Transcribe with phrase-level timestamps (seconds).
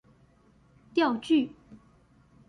[0.95, 1.53] 釣具